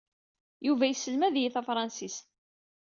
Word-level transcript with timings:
Yuba 0.67 0.85
yesselmad-iyi 0.87 1.49
tafṛansit. 1.55 2.17